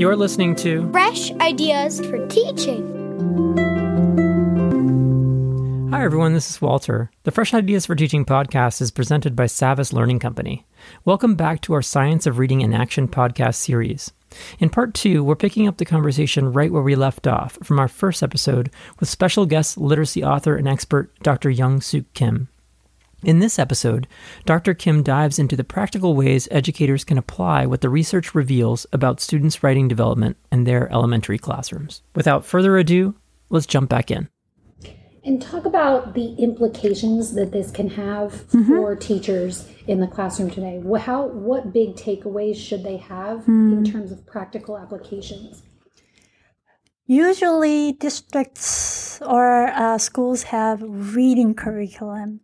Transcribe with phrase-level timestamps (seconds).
[0.00, 2.88] You're listening to Fresh Ideas for Teaching.
[5.90, 6.32] Hi, everyone.
[6.32, 7.10] This is Walter.
[7.24, 10.64] The Fresh Ideas for Teaching podcast is presented by Savvas Learning Company.
[11.04, 14.10] Welcome back to our Science of Reading in Action podcast series.
[14.58, 17.86] In part two, we're picking up the conversation right where we left off from our
[17.86, 21.50] first episode with special guest literacy author and expert Dr.
[21.50, 22.48] Young Suk Kim.
[23.22, 24.06] In this episode,
[24.46, 24.72] Dr.
[24.72, 29.62] Kim dives into the practical ways educators can apply what the research reveals about students'
[29.62, 32.02] writing development in their elementary classrooms.
[32.14, 33.14] Without further ado,
[33.50, 34.30] let's jump back in.
[35.22, 38.68] And talk about the implications that this can have mm-hmm.
[38.68, 40.82] for teachers in the classroom today.
[40.98, 43.72] How, what big takeaways should they have mm.
[43.72, 45.62] in terms of practical applications?
[47.06, 52.40] Usually, districts or uh, schools have reading curriculum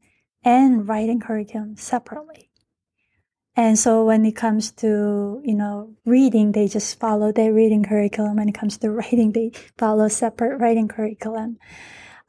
[0.46, 2.50] and writing curriculum separately.
[3.56, 8.36] And so when it comes to, you know, reading, they just follow their reading curriculum.
[8.36, 11.58] When it comes to writing, they follow separate writing curriculum.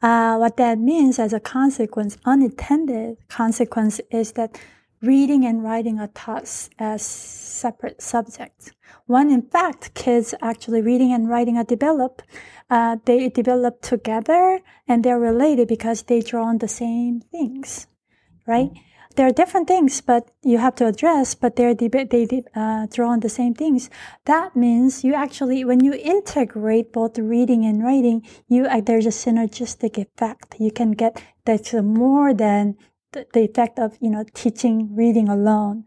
[0.02, 4.58] Uh, what that means as a consequence, unintended consequence is that
[5.00, 8.72] reading and writing are taught as separate subjects.
[9.06, 12.24] When in fact, kids actually reading and writing are developed,
[12.68, 17.86] uh, they develop together and they're related because they draw on the same things
[18.48, 18.70] right?
[19.16, 23.10] There are different things, but you have to address, but they're deb- they uh, draw
[23.10, 23.90] on the same things.
[24.26, 29.10] That means you actually, when you integrate both reading and writing, you uh, there's a
[29.10, 30.56] synergistic effect.
[30.60, 32.76] You can get that's more than
[33.12, 35.84] the, the effect of you know teaching reading alone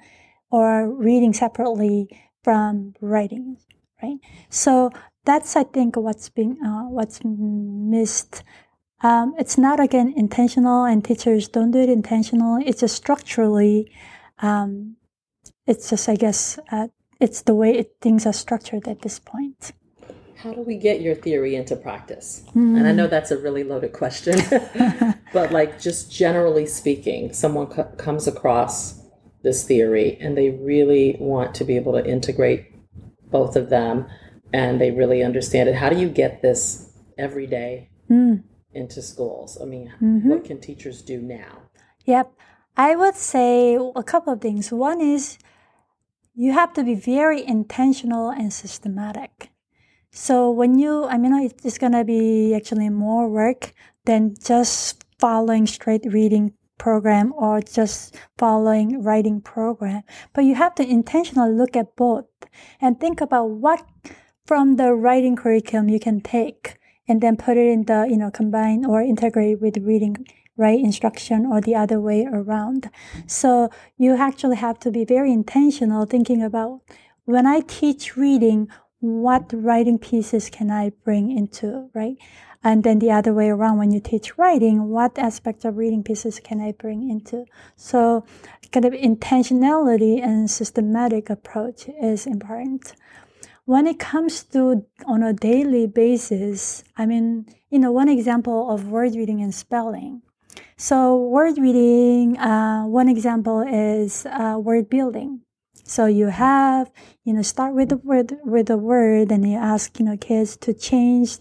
[0.51, 2.09] or reading separately
[2.43, 3.57] from writing,
[4.03, 4.17] right?
[4.49, 4.91] So
[5.23, 8.43] that's I think what's being uh, what's missed
[9.03, 12.59] um, it's not again intentional, and teachers don't do it intentional.
[12.63, 13.91] It's just structurally.
[14.39, 14.97] Um,
[15.65, 16.87] it's just, I guess, uh,
[17.19, 19.73] it's the way it, things are structured at this point.
[20.37, 22.43] How do we get your theory into practice?
[22.55, 22.77] Mm.
[22.77, 24.39] And I know that's a really loaded question,
[25.33, 28.99] but like just generally speaking, someone co- comes across
[29.43, 32.67] this theory and they really want to be able to integrate
[33.29, 34.07] both of them
[34.51, 35.75] and they really understand it.
[35.75, 37.89] How do you get this every day?
[38.09, 38.43] Mm
[38.73, 39.57] into schools?
[39.61, 40.29] I mean, mm-hmm.
[40.29, 41.63] what can teachers do now?
[42.05, 42.33] Yep.
[42.77, 44.71] I would say a couple of things.
[44.71, 45.37] One is
[46.33, 49.51] you have to be very intentional and systematic.
[50.11, 53.73] So when you, I mean, it's going to be actually more work
[54.05, 60.01] than just following straight reading program or just following writing program.
[60.33, 62.25] But you have to intentionally look at both
[62.81, 63.85] and think about what
[64.45, 66.80] from the writing curriculum you can take
[67.11, 70.25] and then put it in the, you know, combine or integrate with reading
[70.57, 72.89] right instruction or the other way around.
[73.27, 76.81] So you actually have to be very intentional thinking about
[77.25, 82.15] when I teach reading, what writing pieces can I bring into, right?
[82.63, 86.39] And then the other way around, when you teach writing, what aspects of reading pieces
[86.39, 87.45] can I bring into?
[87.75, 88.23] So
[88.71, 92.93] kind of intentionality and systematic approach is important
[93.71, 98.91] when it comes to on a daily basis, I mean, you know, one example of
[98.91, 100.23] word reading and spelling.
[100.75, 105.47] So word reading, uh, one example is uh, word building.
[105.85, 106.91] So you have,
[107.23, 110.57] you know, start with the word with the word, and you ask, you know, kids
[110.67, 111.37] to change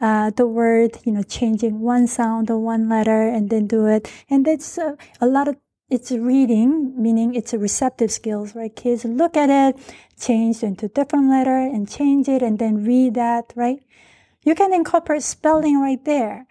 [0.00, 4.06] uh, the word, you know, changing one sound or one letter, and then do it.
[4.30, 5.56] And that's a lot of
[5.90, 8.74] it's a reading, meaning it's a receptive skills, right?
[8.74, 9.80] Kids look at it,
[10.18, 13.80] change into different letter and change it and then read that, right?
[14.42, 16.46] You can incorporate spelling right there.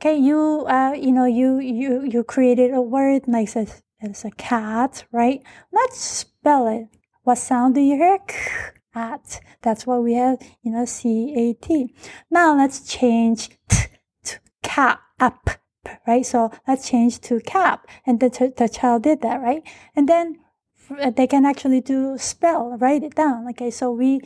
[0.00, 4.30] Okay, you uh, you know you you you created a word like as, as a
[4.30, 5.42] cat, right?
[5.72, 6.88] Let's spell it.
[7.22, 8.18] What sound do you hear?
[8.94, 9.40] Cat.
[9.62, 11.94] That's what we have, you know, C A T.
[12.30, 13.86] Now let's change t
[14.24, 15.50] to cap up
[16.06, 16.24] right?
[16.24, 17.86] So let's change to cap.
[18.06, 19.62] And the, the child did that, right?
[19.94, 20.38] And then
[21.16, 23.48] they can actually do spell, write it down.
[23.50, 24.20] Okay, so we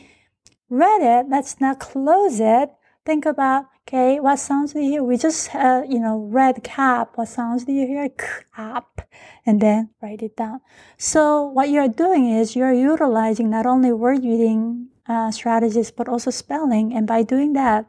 [0.69, 1.27] read it.
[1.29, 2.71] Let's now close it.
[3.05, 5.03] Think about, okay, what sounds do you hear?
[5.03, 7.11] We just, uh, you know, read cap.
[7.15, 8.09] What sounds do you hear?
[8.09, 9.07] Cap.
[9.45, 10.61] And then write it down.
[10.97, 16.31] So what you're doing is you're utilizing not only word reading uh, strategies, but also
[16.31, 16.95] spelling.
[16.95, 17.85] And by doing that,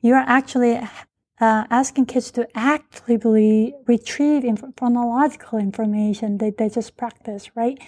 [0.00, 0.80] you're actually
[1.40, 7.78] uh, asking kids to actively retrieve inf- phonological information that they just practice, right?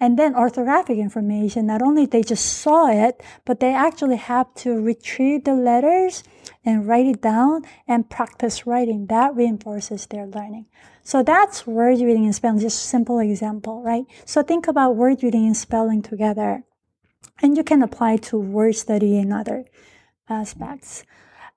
[0.00, 4.80] And then orthographic information, not only they just saw it, but they actually have to
[4.80, 6.24] retrieve the letters
[6.64, 9.06] and write it down and practice writing.
[9.06, 10.66] That reinforces their learning.
[11.02, 14.04] So that's word reading and spelling, just simple example, right?
[14.24, 16.64] So think about word reading and spelling together.
[17.42, 19.66] and you can apply to word study and other
[20.28, 21.04] aspects.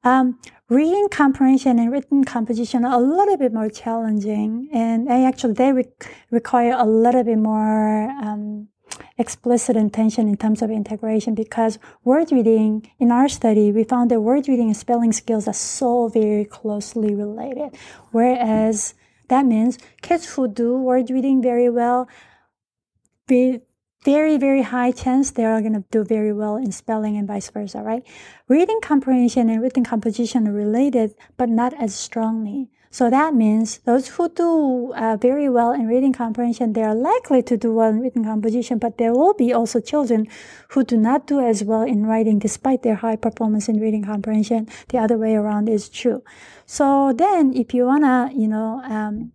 [0.03, 0.39] Um,
[0.69, 5.91] reading comprehension and written composition are a little bit more challenging, and actually they re-
[6.31, 8.69] require a little bit more um,
[9.17, 14.21] explicit intention in terms of integration because word reading in our study we found that
[14.21, 17.75] word reading and spelling skills are so very closely related.
[18.11, 18.94] Whereas
[19.29, 22.07] that means kids who do word reading very well
[23.27, 23.59] be
[24.03, 27.49] very very high chance they are going to do very well in spelling and vice
[27.49, 28.05] versa right
[28.47, 34.07] reading comprehension and written composition are related but not as strongly so that means those
[34.07, 37.99] who do uh, very well in reading comprehension, they are likely to do well in
[37.99, 40.27] written composition, but there will be also children
[40.69, 44.67] who do not do as well in writing despite their high performance in reading comprehension.
[44.89, 46.23] The other way around is true.
[46.65, 49.31] So then if you wanna, you know, um,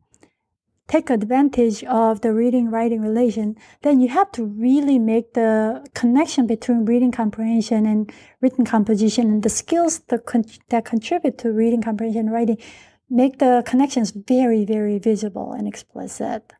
[0.92, 6.46] take advantage of the reading writing relation, then you have to really make the connection
[6.46, 8.12] between reading comprehension and
[8.42, 12.58] written composition and the skills that, con- that contribute to reading comprehension and writing
[13.08, 16.52] make the connections very, very visible and explicit.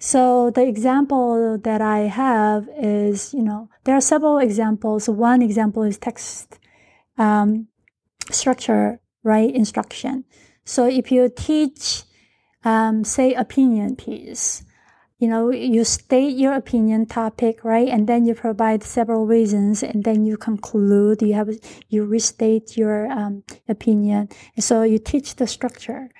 [0.00, 5.08] So the example that I have is, you know, there are several examples.
[5.08, 6.58] One example is text
[7.16, 7.68] um,
[8.30, 9.54] structure, right?
[9.54, 10.24] Instruction.
[10.64, 12.02] So if you teach,
[12.64, 14.64] um, say, opinion piece,
[15.18, 17.88] you know, you state your opinion topic, right?
[17.88, 21.50] And then you provide several reasons and then you conclude, you have,
[21.88, 24.28] you restate your um, opinion.
[24.60, 26.10] So you teach the structure.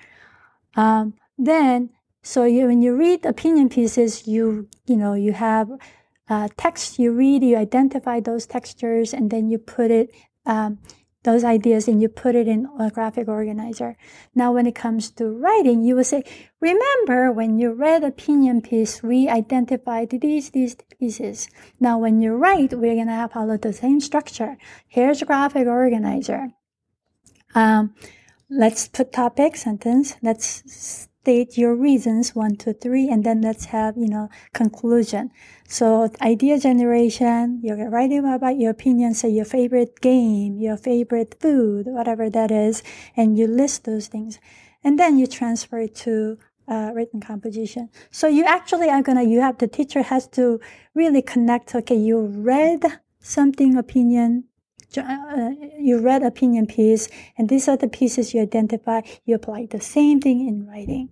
[0.75, 1.91] Um, then,
[2.21, 5.69] so you, when you read opinion pieces, you, you know, you have
[6.29, 10.11] uh, text you read, you identify those textures, and then you put it,
[10.45, 10.77] um,
[11.23, 13.97] those ideas and you put it in a graphic organizer.
[14.33, 16.23] Now, when it comes to writing, you will say,
[16.61, 21.49] remember when you read opinion piece, we identified these, these pieces.
[21.79, 24.57] Now, when you write, we're going to have to of the same structure.
[24.87, 26.49] Here's a graphic organizer.
[27.53, 27.95] Um,
[28.49, 30.15] let's put topic, sentence.
[30.21, 35.31] Let's state your reasons, one, two, three, and then let's have, you know, conclusion.
[35.67, 41.87] So idea generation, you're writing about your opinion, say your favorite game, your favorite food,
[41.87, 42.83] whatever that is,
[43.17, 44.39] and you list those things.
[44.83, 46.37] And then you transfer it to
[46.69, 47.89] uh, written composition.
[48.11, 50.61] So you actually are gonna, you have, the teacher has to
[50.93, 52.85] really connect, okay, you read
[53.19, 54.45] something opinion,
[54.97, 59.01] you read opinion piece, and these are the pieces you identify.
[59.25, 61.09] You apply the same thing in writing.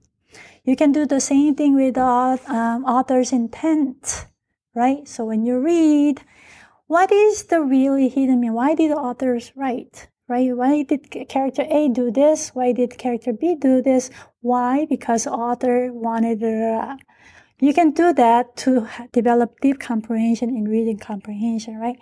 [0.64, 4.28] You can do the same thing with um, author's intent,
[4.76, 5.08] right?
[5.08, 6.22] So when you read,
[6.88, 8.54] what is the really hidden meaning?
[8.54, 10.10] Why did the authors write?
[10.30, 10.56] Right?
[10.56, 12.50] Why did character A do this?
[12.50, 14.10] Why did character B do this?
[14.42, 14.86] Why?
[14.86, 16.44] Because author wanted.
[16.44, 16.98] Uh,
[17.62, 21.98] you can do that to develop deep comprehension in reading comprehension, right?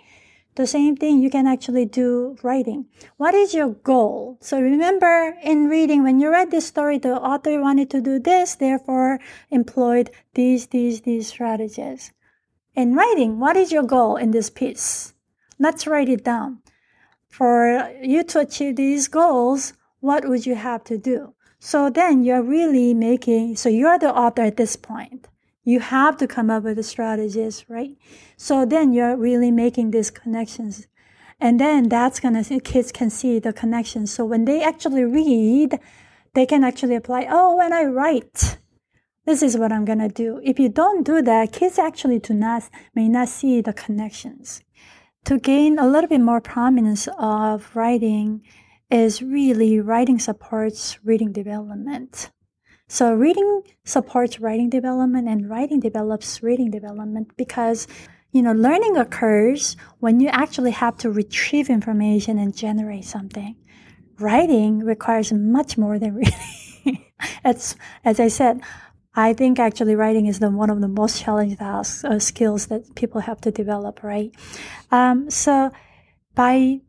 [0.56, 2.86] The same thing you can actually do writing.
[3.18, 4.38] What is your goal?
[4.40, 8.54] So remember in reading, when you read this story, the author wanted to do this,
[8.54, 9.20] therefore
[9.50, 12.10] employed these, these, these strategies.
[12.74, 15.12] In writing, what is your goal in this piece?
[15.58, 16.62] Let's write it down.
[17.28, 21.34] For you to achieve these goals, what would you have to do?
[21.58, 25.28] So then you're really making, so you're the author at this point.
[25.66, 27.96] You have to come up with the strategies, right?
[28.36, 30.86] So then you're really making these connections.
[31.40, 34.12] And then that's gonna, kids can see the connections.
[34.12, 35.80] So when they actually read,
[36.34, 38.58] they can actually apply, oh, when I write,
[39.24, 40.40] this is what I'm gonna do.
[40.44, 44.62] If you don't do that, kids actually do not, may not see the connections.
[45.24, 48.42] To gain a little bit more prominence of writing
[48.88, 52.30] is really writing supports reading development.
[52.88, 57.88] So reading supports writing development and writing develops reading development because
[58.30, 63.56] you know learning occurs when you actually have to retrieve information and generate something.
[64.20, 66.14] Writing requires much more than
[66.84, 67.04] reading.
[67.44, 67.74] it's
[68.04, 68.60] as I said,
[69.16, 72.94] I think actually writing is the one of the most challenging tasks uh, skills that
[72.94, 74.30] people have to develop, right?
[74.92, 75.72] Um, so
[76.36, 76.82] by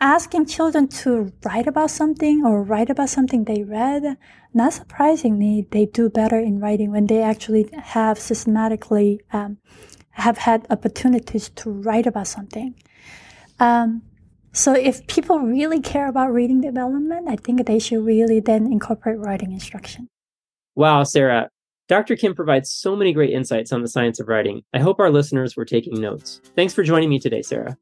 [0.00, 4.16] asking children to write about something or write about something they read,
[4.54, 9.58] not surprisingly, they do better in writing when they actually have systematically um,
[10.10, 12.74] have had opportunities to write about something.
[13.60, 14.02] Um,
[14.52, 19.18] so if people really care about reading development, I think they should really then incorporate
[19.18, 20.08] writing instruction.
[20.74, 21.50] Wow, Sarah.
[21.88, 22.16] Dr.
[22.16, 24.62] Kim provides so many great insights on the science of writing.
[24.74, 26.40] I hope our listeners were taking notes.
[26.54, 27.78] Thanks for joining me today, Sarah.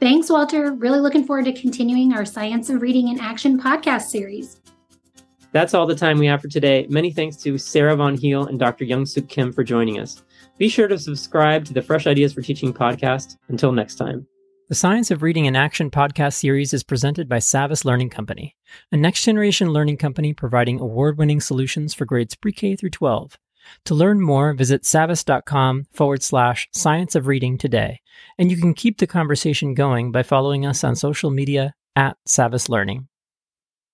[0.00, 0.72] Thanks, Walter.
[0.72, 4.58] Really looking forward to continuing our Science of Reading in Action podcast series.
[5.52, 6.86] That's all the time we have for today.
[6.88, 8.84] Many thanks to Sarah Von Heel and Dr.
[8.84, 10.22] Young Suk Kim for joining us.
[10.56, 13.36] Be sure to subscribe to the Fresh Ideas for Teaching podcast.
[13.48, 14.26] Until next time.
[14.70, 18.56] The Science of Reading in Action podcast series is presented by Savvas Learning Company,
[18.90, 23.36] a next generation learning company providing award winning solutions for grades pre K through 12.
[23.84, 28.00] To learn more, visit savvas.com forward slash science of reading today.
[28.38, 32.68] And you can keep the conversation going by following us on social media at Savvas
[32.68, 33.08] Learning.